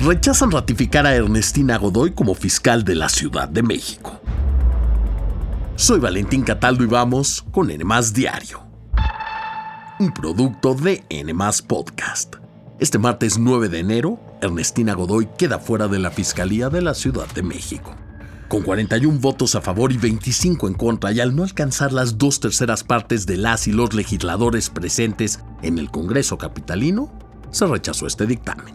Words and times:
rechazan 0.00 0.50
ratificar 0.50 1.06
a 1.06 1.14
Ernestina 1.14 1.78
Godoy 1.78 2.12
como 2.12 2.34
fiscal 2.34 2.84
de 2.84 2.94
la 2.94 3.08
Ciudad 3.08 3.48
de 3.48 3.62
México. 3.62 4.20
Soy 5.76 6.00
Valentín 6.00 6.42
Cataldo 6.42 6.84
y 6.84 6.86
vamos 6.86 7.44
con 7.50 7.70
N 7.70 7.84
Diario, 8.12 8.62
un 9.98 10.12
producto 10.12 10.74
de 10.74 11.04
N 11.08 11.34
Podcast. 11.66 12.36
Este 12.78 12.98
martes 12.98 13.38
9 13.38 13.68
de 13.68 13.78
enero, 13.78 14.20
Ernestina 14.42 14.94
Godoy 14.94 15.28
queda 15.38 15.58
fuera 15.58 15.88
de 15.88 15.98
la 15.98 16.10
Fiscalía 16.10 16.68
de 16.68 16.82
la 16.82 16.94
Ciudad 16.94 17.26
de 17.34 17.42
México. 17.42 17.94
Con 18.48 18.62
41 18.62 19.18
votos 19.20 19.54
a 19.54 19.62
favor 19.62 19.90
y 19.90 19.96
25 19.96 20.68
en 20.68 20.74
contra, 20.74 21.12
y 21.12 21.20
al 21.20 21.34
no 21.34 21.44
alcanzar 21.44 21.92
las 21.92 22.18
dos 22.18 22.40
terceras 22.40 22.84
partes 22.84 23.26
de 23.26 23.36
las 23.36 23.66
y 23.66 23.72
los 23.72 23.94
legisladores 23.94 24.70
presentes 24.70 25.40
en 25.62 25.78
el 25.78 25.90
Congreso 25.90 26.36
Capitalino, 26.36 27.12
se 27.50 27.66
rechazó 27.66 28.06
este 28.06 28.26
dictamen. 28.26 28.74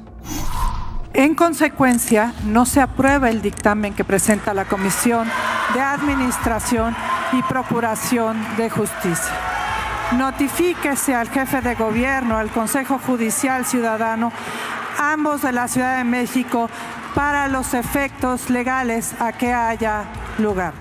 En 1.13 1.34
consecuencia, 1.36 2.34
no 2.45 2.66
se 2.66 2.81
aprueba 2.81 3.30
el 3.30 3.41
dictamen 3.41 3.94
que 3.94 4.04
presenta 4.04 4.54
la 4.54 4.66
Comisión 4.66 5.27
de 5.73 5.82
Administración 5.82 6.95
y 7.34 7.41
Procuración 7.44 8.38
de 8.58 8.70
Justicia. 8.70 9.34
Notifíquese 10.18 11.16
al 11.16 11.30
jefe 11.30 11.62
de 11.62 11.76
gobierno, 11.76 12.38
al 12.38 12.49
Consejo 12.49 12.99
Judicial 12.99 13.66
Ciudadano, 13.66 14.32
ambos 14.99 15.41
de 15.41 15.52
la 15.52 15.68
Ciudad 15.68 15.98
de 15.98 16.04
México, 16.04 16.70
para 17.16 17.48
los 17.48 17.73
efectos 17.73 18.49
legales 18.49 19.13
a 19.20 19.32
que 19.32 19.52
haya 19.52 20.05
lugar. 20.38 20.73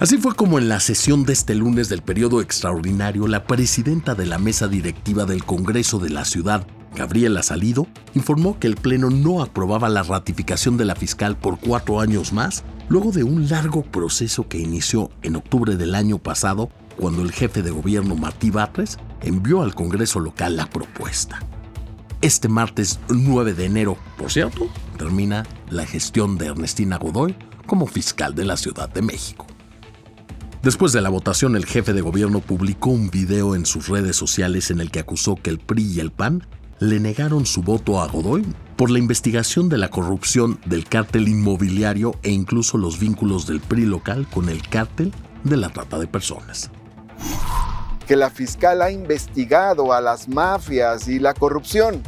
Así 0.00 0.18
fue 0.18 0.34
como 0.34 0.58
en 0.58 0.68
la 0.68 0.78
sesión 0.78 1.24
de 1.24 1.32
este 1.32 1.54
lunes 1.54 1.88
del 1.88 2.02
periodo 2.02 2.40
extraordinario, 2.40 3.26
la 3.26 3.44
presidenta 3.44 4.14
de 4.14 4.26
la 4.26 4.38
mesa 4.38 4.68
directiva 4.68 5.24
del 5.24 5.44
Congreso 5.44 5.98
de 5.98 6.10
la 6.10 6.24
Ciudad, 6.24 6.66
Gabriela 6.98 7.44
Salido, 7.44 7.86
informó 8.14 8.58
que 8.58 8.66
el 8.66 8.74
Pleno 8.74 9.08
no 9.08 9.40
aprobaba 9.40 9.88
la 9.88 10.02
ratificación 10.02 10.76
de 10.76 10.84
la 10.84 10.96
fiscal 10.96 11.36
por 11.36 11.60
cuatro 11.60 12.00
años 12.00 12.32
más, 12.32 12.64
luego 12.88 13.12
de 13.12 13.22
un 13.22 13.48
largo 13.48 13.82
proceso 13.82 14.48
que 14.48 14.58
inició 14.58 15.10
en 15.22 15.36
octubre 15.36 15.76
del 15.76 15.94
año 15.94 16.18
pasado, 16.18 16.70
cuando 16.98 17.22
el 17.22 17.30
jefe 17.30 17.62
de 17.62 17.70
gobierno 17.70 18.16
Martí 18.16 18.50
Batres 18.50 18.98
envió 19.22 19.62
al 19.62 19.76
Congreso 19.76 20.18
local 20.18 20.56
la 20.56 20.66
propuesta. 20.66 21.38
Este 22.20 22.48
martes 22.48 22.98
9 23.08 23.54
de 23.54 23.64
enero, 23.66 23.96
por 24.16 24.32
cierto, 24.32 24.66
termina 24.98 25.46
la 25.70 25.86
gestión 25.86 26.36
de 26.36 26.46
Ernestina 26.46 26.98
Godoy 26.98 27.36
como 27.66 27.86
fiscal 27.86 28.34
de 28.34 28.44
la 28.44 28.56
Ciudad 28.56 28.88
de 28.88 29.02
México. 29.02 29.46
Después 30.64 30.92
de 30.92 31.00
la 31.00 31.10
votación, 31.10 31.54
el 31.54 31.64
jefe 31.64 31.92
de 31.92 32.00
gobierno 32.00 32.40
publicó 32.40 32.90
un 32.90 33.08
video 33.08 33.54
en 33.54 33.66
sus 33.66 33.86
redes 33.86 34.16
sociales 34.16 34.72
en 34.72 34.80
el 34.80 34.90
que 34.90 34.98
acusó 34.98 35.36
que 35.36 35.50
el 35.50 35.60
PRI 35.60 35.84
y 35.84 36.00
el 36.00 36.10
PAN 36.10 36.44
le 36.80 37.00
negaron 37.00 37.44
su 37.44 37.62
voto 37.62 38.00
a 38.00 38.06
Godoy 38.06 38.46
por 38.76 38.90
la 38.90 38.98
investigación 38.98 39.68
de 39.68 39.78
la 39.78 39.88
corrupción 39.88 40.60
del 40.64 40.84
cártel 40.88 41.26
inmobiliario 41.26 42.14
e 42.22 42.30
incluso 42.30 42.78
los 42.78 43.00
vínculos 43.00 43.46
del 43.46 43.60
PRI 43.60 43.84
local 43.84 44.28
con 44.32 44.48
el 44.48 44.66
cártel 44.68 45.12
de 45.42 45.56
la 45.56 45.70
trata 45.70 45.98
de 45.98 46.06
personas. 46.06 46.70
Que 48.06 48.14
la 48.14 48.30
fiscal 48.30 48.80
ha 48.80 48.92
investigado 48.92 49.92
a 49.92 50.00
las 50.00 50.28
mafias 50.28 51.08
y 51.08 51.18
la 51.18 51.34
corrupción, 51.34 52.02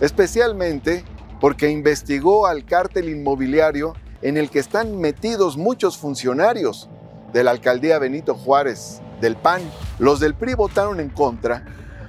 especialmente 0.00 1.04
porque 1.40 1.70
investigó 1.70 2.46
al 2.46 2.64
cártel 2.64 3.08
inmobiliario 3.08 3.94
en 4.20 4.36
el 4.36 4.50
que 4.50 4.58
están 4.58 4.98
metidos 4.98 5.56
muchos 5.56 5.96
funcionarios 5.96 6.90
de 7.32 7.44
la 7.44 7.52
alcaldía 7.52 8.00
Benito 8.00 8.34
Juárez, 8.34 9.00
del 9.20 9.36
PAN. 9.36 9.62
Los 10.00 10.18
del 10.18 10.34
PRI 10.34 10.54
votaron 10.54 10.98
en 10.98 11.08
contra 11.08 11.64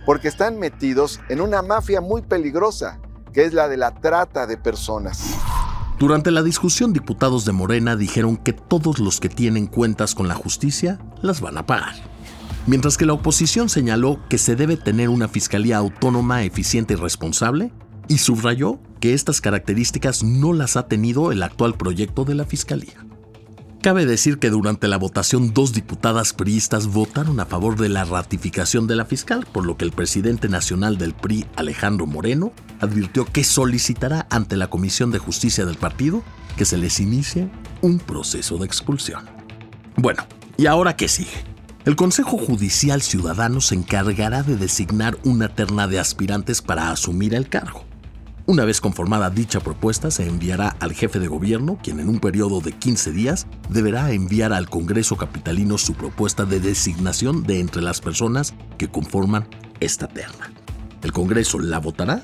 porque 0.10 0.28
están 0.28 0.58
metidos 0.58 1.20
en 1.30 1.40
una 1.40 1.62
mafia 1.62 2.02
muy 2.02 2.24
peligrosa, 2.24 3.00
que 3.32 3.46
es 3.46 3.54
la 3.54 3.68
de 3.68 3.78
la 3.78 3.94
trata 3.94 4.48
de 4.48 4.58
personas. 4.58 5.22
Durante 6.00 6.32
la 6.32 6.42
discusión, 6.42 6.94
diputados 6.94 7.46
de 7.46 7.52
Morena 7.52 7.96
dijeron 7.96 8.36
que 8.36 8.52
todos 8.52 8.98
los 8.98 9.20
que 9.20 9.30
tienen 9.30 9.68
cuentas 9.68 10.16
con 10.16 10.28
la 10.28 10.34
justicia 10.34 10.98
las 11.22 11.42
van 11.42 11.60
a 11.60 11.68
pagar. 11.68 11.94
Mientras 12.66 12.98
que 12.98 13.06
la 13.06 13.14
oposición 13.14 13.70
señaló 13.70 14.20
que 14.30 14.40
se 14.40 14.56
debe 14.56 14.78
tener 14.78 15.10
una 15.10 15.28
fiscalía 15.28 15.78
autónoma, 15.78 16.42
eficiente 16.42 16.96
y 16.96 16.98
responsable, 16.98 17.72
y 18.08 18.18
subrayó 18.18 18.80
que 19.00 19.14
estas 19.14 19.42
características 19.42 20.24
no 20.24 20.54
las 20.54 20.76
ha 20.76 20.88
tenido 20.88 21.32
el 21.32 21.44
actual 21.44 21.76
proyecto 21.76 22.26
de 22.26 22.34
la 22.34 22.46
fiscalía. 22.46 23.06
Cabe 23.82 24.06
decir 24.06 24.40
que 24.40 24.50
durante 24.50 24.90
la 24.90 24.98
votación 24.98 25.54
dos 25.54 25.72
diputadas 25.72 26.34
priistas 26.34 26.88
votaron 26.88 27.40
a 27.40 27.46
favor 27.46 27.78
de 27.78 27.88
la 27.88 28.04
ratificación 28.04 28.88
de 28.88 28.98
la 28.98 29.06
fiscal, 29.06 29.48
por 29.50 29.66
lo 29.66 29.78
que 29.78 29.86
el 29.86 29.94
presidente 29.94 30.50
nacional 30.50 30.98
del 30.98 31.14
PRI, 31.14 31.46
Alejandro 31.56 32.06
Moreno, 32.06 32.52
advirtió 32.82 33.24
que 33.24 33.46
solicitará 33.46 34.28
ante 34.30 34.58
la 34.58 34.70
Comisión 34.70 35.12
de 35.12 35.20
Justicia 35.20 35.66
del 35.66 35.78
partido 35.78 36.24
que 36.58 36.66
se 36.66 36.78
les 36.78 37.00
inicie 37.00 37.50
un 37.82 38.00
proceso 38.00 38.58
de 38.58 38.66
expulsión. 38.66 39.30
Bueno, 39.96 40.28
¿y 40.58 40.66
ahora 40.66 40.98
qué 40.98 41.08
sigue? 41.08 41.46
El 41.86 41.96
Consejo 41.96 42.38
Judicial 42.38 43.02
Ciudadano 43.02 43.62
se 43.62 43.76
encargará 43.76 44.44
de 44.44 44.58
designar 44.58 45.18
una 45.24 45.48
terna 45.48 45.88
de 45.88 46.00
aspirantes 46.00 46.62
para 46.62 46.92
asumir 46.92 47.34
el 47.34 47.48
cargo. 47.48 47.89
Una 48.50 48.66
vez 48.66 48.82
conformada 48.82 49.30
dicha 49.30 49.60
propuesta, 49.60 50.10
se 50.10 50.26
enviará 50.26 50.70
al 50.80 50.94
jefe 50.94 51.20
de 51.20 51.28
gobierno, 51.28 51.78
quien 51.84 52.00
en 52.00 52.10
un 52.10 52.20
periodo 52.20 52.62
de 52.62 52.72
15 52.72 53.12
días 53.12 53.46
deberá 53.70 54.12
enviar 54.12 54.54
al 54.54 54.72
Congreso 54.72 55.18
Capitalino 55.18 55.78
su 55.78 55.94
propuesta 55.94 56.46
de 56.46 56.60
designación 56.60 57.44
de 57.44 57.60
entre 57.60 57.84
las 57.84 58.02
personas 58.02 58.56
que 58.80 58.88
conforman 58.88 59.48
esta 59.80 60.08
terna. 60.08 60.52
El 61.04 61.12
Congreso 61.12 61.60
la 61.60 61.78
votará 61.78 62.24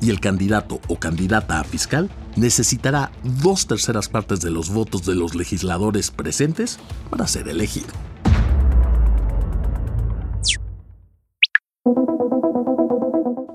y 0.00 0.08
el 0.08 0.18
candidato 0.18 0.80
o 0.88 0.98
candidata 0.98 1.60
a 1.60 1.64
fiscal 1.64 2.08
necesitará 2.36 3.12
dos 3.22 3.66
terceras 3.66 4.08
partes 4.08 4.40
de 4.40 4.50
los 4.50 4.70
votos 4.70 5.04
de 5.04 5.14
los 5.14 5.34
legisladores 5.34 6.10
presentes 6.10 6.78
para 7.10 7.26
ser 7.26 7.48
elegido. 7.48 7.92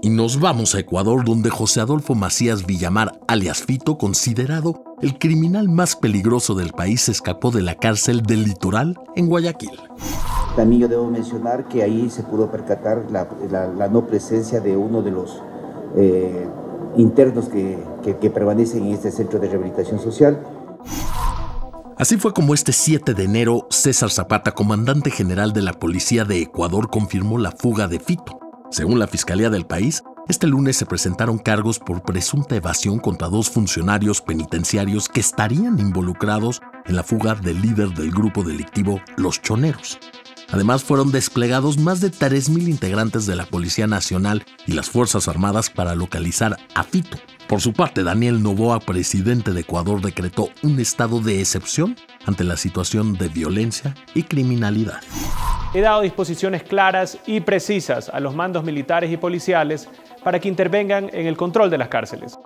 Y 0.03 0.09
nos 0.09 0.39
vamos 0.39 0.73
a 0.73 0.79
Ecuador, 0.79 1.23
donde 1.23 1.51
José 1.51 1.79
Adolfo 1.79 2.16
Macías 2.16 2.66
Villamar, 2.66 3.19
alias 3.28 3.62
Fito, 3.62 4.00
considerado 4.00 4.84
el 5.00 5.19
criminal 5.19 5.69
más 5.69 5.95
peligroso 5.95 6.56
del 6.56 6.72
país, 6.72 7.07
escapó 7.07 7.51
de 7.51 7.62
la 7.62 7.75
cárcel 7.75 8.23
del 8.23 8.44
litoral 8.45 9.00
en 9.16 9.28
Guayaquil. 9.28 9.79
También 10.56 10.81
yo 10.81 10.88
debo 10.88 11.07
mencionar 11.07 11.67
que 11.67 11.84
ahí 11.84 12.09
se 12.09 12.23
pudo 12.23 12.50
percatar 12.50 13.06
la, 13.12 13.88
no 13.89 14.07
presencia 14.07 14.59
de 14.59 14.75
uno 14.75 15.03
de 15.03 15.12
los 15.12 15.39
eh, 15.95 16.47
internos 16.97 17.47
que, 17.50 17.78
que 18.19 18.29
permanecen 18.31 18.88
en 18.88 18.94
este 18.94 19.12
centro 19.12 19.39
de 19.39 19.50
rehabilitación 19.50 20.00
social. 20.00 20.41
Así 21.95 22.18
fue 22.18 22.33
como 22.33 22.56
este 22.56 22.72
7 22.72 23.13
de 23.13 23.23
enero 23.23 23.68
César 23.69 24.09
Zapata, 24.09 24.53
comandante 24.53 25.12
general 25.12 25.53
de 25.53 25.62
la 25.62 25.73
Policía 25.73 26.25
de 26.25 26.41
Ecuador, 26.41 26.89
confirmó 26.89 27.38
la 27.38 27.51
fuga 27.51 27.88
de 27.88 28.00
Fito. 28.00 28.39
Según 28.71 28.99
la 28.99 29.07
Fiscalía 29.07 29.49
del 29.49 29.65
país, 29.65 30.01
este 30.29 30.47
lunes 30.47 30.77
se 30.77 30.85
presentaron 30.85 31.37
cargos 31.37 31.77
por 31.77 32.03
presunta 32.03 32.55
evasión 32.55 32.99
contra 32.99 33.27
dos 33.27 33.49
funcionarios 33.49 34.21
penitenciarios 34.21 35.09
que 35.09 35.19
estarían 35.19 35.77
involucrados 35.77 36.61
en 36.85 36.95
la 36.95 37.03
fuga 37.03 37.35
del 37.35 37.61
líder 37.61 37.89
del 37.89 38.11
grupo 38.11 38.43
delictivo 38.43 39.01
Los 39.17 39.41
Choneros. 39.41 39.99
Además, 40.51 40.85
fueron 40.85 41.11
desplegados 41.11 41.77
más 41.77 41.99
de 41.99 42.11
3.000 42.11 42.69
integrantes 42.69 43.25
de 43.25 43.35
la 43.35 43.45
Policía 43.45 43.87
Nacional 43.87 44.45
y 44.65 44.71
las 44.71 44.89
Fuerzas 44.89 45.27
Armadas 45.27 45.69
para 45.69 45.93
localizar 45.93 46.57
a 46.73 46.83
Fito. 46.83 47.17
Por 47.49 47.59
su 47.59 47.73
parte, 47.73 48.03
Daniel 48.03 48.41
Novoa, 48.41 48.79
presidente 48.79 49.51
de 49.51 49.61
Ecuador, 49.61 50.01
decretó 50.01 50.47
un 50.63 50.79
estado 50.79 51.19
de 51.19 51.41
excepción 51.41 51.97
ante 52.25 52.45
la 52.45 52.55
situación 52.55 53.17
de 53.17 53.27
violencia 53.27 53.95
y 54.13 54.23
criminalidad. 54.23 55.01
He 55.73 55.79
dado 55.79 56.01
disposiciones 56.01 56.63
claras 56.63 57.17
y 57.25 57.39
precisas 57.39 58.09
a 58.09 58.19
los 58.19 58.35
mandos 58.35 58.63
militares 58.63 59.09
y 59.09 59.17
policiales 59.17 59.87
para 60.21 60.39
que 60.39 60.49
intervengan 60.49 61.09
en 61.13 61.27
el 61.27 61.37
control 61.37 61.69
de 61.69 61.77
las 61.77 61.87
cárceles. 61.87 62.38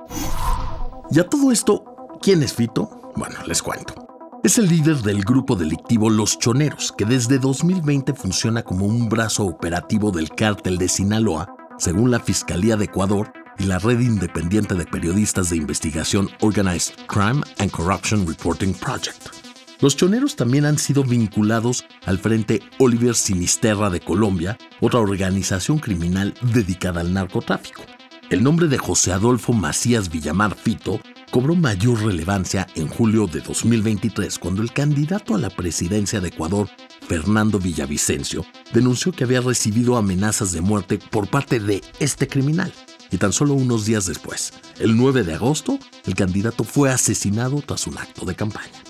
Y 1.10 1.20
a 1.20 1.28
todo 1.28 1.52
esto, 1.52 1.84
¿quién 2.22 2.44
es 2.44 2.54
Fito? 2.54 3.12
Bueno, 3.16 3.36
les 3.48 3.64
cuento. 3.64 3.96
Es 4.44 4.60
el 4.60 4.68
líder 4.68 4.98
del 4.98 5.24
grupo 5.24 5.56
delictivo 5.56 6.12
Los 6.12 6.38
Choneros, 6.38 6.92
que 6.92 7.06
desde 7.06 7.40
2020 7.40 8.14
funciona 8.14 8.62
como 8.62 8.86
un 8.86 9.10
brazo 9.10 9.46
operativo 9.46 10.12
del 10.12 10.30
cártel 10.30 10.78
de 10.78 10.88
Sinaloa, 10.88 11.56
según 11.80 12.12
la 12.12 12.20
Fiscalía 12.20 12.76
de 12.78 12.86
Ecuador 12.86 13.34
y 13.58 13.64
la 13.64 13.80
red 13.80 14.00
independiente 14.02 14.76
de 14.76 14.86
periodistas 14.86 15.50
de 15.50 15.58
investigación 15.58 16.30
Organized 16.42 16.94
Crime 17.08 17.42
and 17.58 17.72
Corruption 17.72 18.28
Reporting 18.28 18.74
Project. 18.76 19.45
Los 19.82 19.98
choneros 19.98 20.38
también 20.38 20.66
han 20.66 20.78
sido 20.78 21.04
vinculados 21.04 21.84
al 22.06 22.18
Frente 22.18 22.62
Oliver 22.80 23.14
Sinisterra 23.14 23.90
de 23.90 24.00
Colombia, 24.00 24.58
otra 24.80 25.00
organización 25.00 25.80
criminal 25.80 26.34
dedicada 26.42 27.02
al 27.02 27.14
narcotráfico. 27.14 27.84
El 28.30 28.42
nombre 28.42 28.68
de 28.68 28.78
José 28.78 29.12
Adolfo 29.12 29.54
Macías 29.54 30.10
Villamar 30.10 30.56
Fito 30.56 31.00
cobró 31.30 31.56
mayor 31.56 32.02
relevancia 32.04 32.66
en 32.76 32.88
julio 32.88 33.28
de 33.28 33.42
2023 33.42 34.40
cuando 34.40 34.62
el 34.62 34.72
candidato 34.72 35.36
a 35.36 35.38
la 35.38 35.50
presidencia 35.50 36.22
de 36.22 36.30
Ecuador, 36.30 36.70
Fernando 37.08 37.60
Villavicencio, 37.60 38.46
denunció 38.74 39.12
que 39.12 39.26
había 39.26 39.42
recibido 39.42 39.98
amenazas 39.98 40.54
de 40.54 40.62
muerte 40.62 40.98
por 40.98 41.28
parte 41.28 41.60
de 41.60 41.84
este 42.00 42.28
criminal 42.28 42.74
Y 43.12 43.18
tan 43.18 43.34
solo 43.34 43.54
unos 43.54 43.86
días 43.86 44.06
después, 44.06 44.54
el 44.80 44.96
9 44.96 45.24
de 45.24 45.36
agosto, 45.36 45.78
el 46.06 46.16
candidato 46.16 46.64
fue 46.64 46.90
asesinado 46.90 47.62
tras 47.62 47.86
un 47.86 47.98
acto 47.98 48.26
de 48.26 48.36
campaña. 48.36 48.85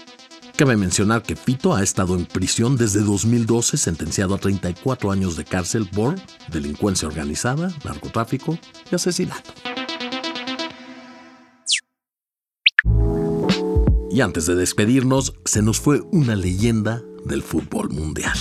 Cabe 0.57 0.77
mencionar 0.77 1.21
que 1.21 1.35
Fito 1.35 1.75
ha 1.75 1.83
estado 1.83 2.15
en 2.15 2.25
prisión 2.25 2.77
desde 2.77 3.01
2012, 3.01 3.75
sentenciado 3.75 4.35
a 4.35 4.37
34 4.37 5.11
años 5.11 5.35
de 5.35 5.43
cárcel 5.43 5.89
por 5.93 6.15
delincuencia 6.49 7.09
organizada, 7.09 7.73
narcotráfico 7.83 8.57
y 8.89 8.95
asesinato. 8.95 9.51
Y 14.09 14.21
antes 14.21 14.45
de 14.45 14.55
despedirnos, 14.55 15.33
se 15.43 15.61
nos 15.61 15.81
fue 15.81 15.99
una 16.13 16.37
leyenda 16.37 17.01
del 17.25 17.43
fútbol 17.43 17.89
mundial. 17.89 18.37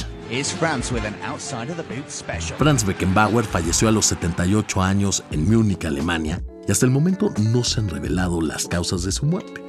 Franz 2.56 2.86
Beckenbauer 2.86 3.44
falleció 3.44 3.88
a 3.88 3.92
los 3.92 4.06
78 4.06 4.80
años 4.80 5.24
en 5.32 5.50
Múnich, 5.50 5.84
Alemania, 5.84 6.44
y 6.68 6.70
hasta 6.70 6.86
el 6.86 6.92
momento 6.92 7.34
no 7.40 7.64
se 7.64 7.80
han 7.80 7.88
revelado 7.88 8.40
las 8.40 8.68
causas 8.68 9.02
de 9.02 9.10
su 9.10 9.26
muerte. 9.26 9.63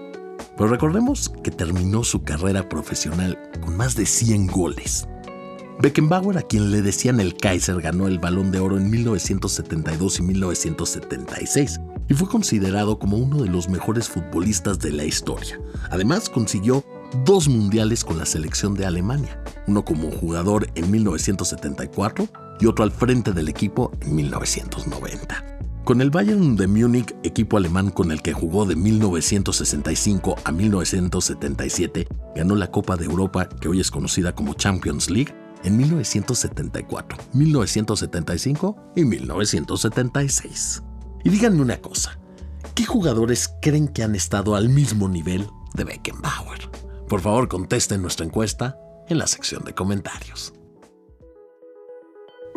Pero 0.58 0.70
recordemos 0.70 1.30
que 1.44 1.52
terminó 1.52 2.04
su 2.04 2.24
carrera 2.24 2.68
profesional 2.70 3.38
con 3.62 3.76
más 3.76 3.96
de 3.96 4.06
100 4.06 4.48
goles. 4.48 5.08
Beckenbauer, 5.80 6.38
a 6.38 6.42
quien 6.42 6.72
le 6.72 6.82
decían 6.82 7.20
el 7.20 7.36
Kaiser, 7.36 7.82
ganó 7.82 8.08
el 8.08 8.20
Balón 8.20 8.52
de 8.52 8.60
Oro 8.60 8.78
en 8.78 8.90
1972 8.90 10.20
y 10.20 10.22
1976 10.22 11.80
y 12.08 12.14
fue 12.14 12.30
considerado 12.30 12.98
como 12.98 13.18
uno 13.18 13.44
de 13.44 13.50
los 13.50 13.68
mejores 13.68 14.08
futbolistas 14.08 14.80
de 14.80 14.92
la 14.92 15.04
historia. 15.04 15.60
Además, 15.90 16.30
consiguió 16.30 16.84
dos 17.26 17.50
mundiales 17.50 18.06
con 18.06 18.18
la 18.18 18.26
selección 18.26 18.74
de 18.74 18.86
Alemania, 18.86 19.42
uno 19.68 19.84
como 19.84 20.12
jugador 20.12 20.68
en 20.76 20.90
1974 20.92 22.28
y 22.60 22.68
otro 22.68 22.84
al 22.84 22.92
frente 22.92 23.34
del 23.34 23.50
equipo 23.50 23.92
en 24.02 24.16
1990. 24.16 25.55
Con 25.86 26.02
el 26.02 26.10
Bayern 26.10 26.56
de 26.56 26.66
Múnich, 26.66 27.16
equipo 27.22 27.58
alemán 27.58 27.92
con 27.92 28.12
el 28.12 28.24
que 28.24 28.34
jugó 28.34 28.66
de 28.66 28.76
1965 28.76 30.36
a 30.44 30.52
1977, 30.52 32.08
ganó 32.36 32.56
la 32.56 32.72
Copa 32.72 32.98
de 32.98 33.06
Europa, 33.06 33.48
que 33.48 33.70
hoy 33.70 33.82
es 33.82 33.92
conocida 33.92 34.34
como 34.34 34.56
Champions 34.56 35.12
League, 35.12 35.32
en 35.64 35.78
1974, 35.78 37.20
1975 37.34 38.94
y 38.96 39.06
1976. 39.06 40.82
Y 41.24 41.30
díganme 41.30 41.62
una 41.62 41.78
cosa, 41.78 42.18
¿qué 42.74 42.84
jugadores 42.84 43.54
creen 43.62 43.88
que 43.88 44.02
han 44.02 44.16
estado 44.16 44.56
al 44.56 44.70
mismo 44.70 45.08
nivel 45.08 45.46
de 45.76 45.84
Beckenbauer? 45.84 46.68
Por 47.08 47.22
favor, 47.22 47.48
contesten 47.48 48.02
nuestra 48.02 48.26
encuesta 48.26 48.76
en 49.08 49.20
la 49.20 49.28
sección 49.28 49.64
de 49.64 49.76
comentarios. 49.76 50.52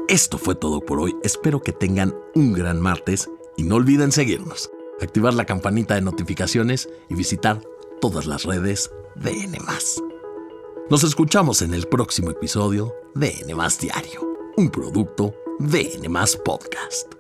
Esto 0.09 0.39
fue 0.39 0.55
todo 0.55 0.81
por 0.81 1.01
hoy. 1.01 1.15
Espero 1.23 1.61
que 1.61 1.73
tengan 1.73 2.15
un 2.35 2.55
gran 2.55 2.81
martes 2.81 3.29
y 3.59 3.63
no 3.63 3.75
olviden 3.75 4.11
seguirnos, 4.11 4.71
activar 5.03 5.35
la 5.35 5.45
campanita 5.45 5.97
de 5.97 6.01
notificaciones 6.01 6.89
y 7.11 7.15
visitar 7.15 7.61
todas 8.01 8.25
las 8.25 8.45
redes 8.45 8.91
de 9.17 9.33
N. 9.33 9.59
Nos 10.89 11.05
escuchamos 11.05 11.61
en 11.61 11.75
el 11.75 11.87
próximo 11.89 12.31
episodio 12.31 12.95
de 13.15 13.35
N 13.43 13.55
Diario, 13.79 14.35
un 14.57 14.71
producto 14.71 15.35
de 15.59 15.93
N 15.93 16.09
Podcast. 16.43 17.18